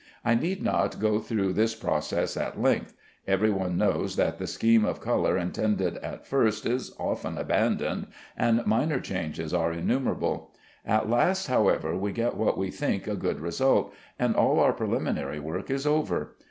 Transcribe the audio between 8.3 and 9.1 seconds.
and minor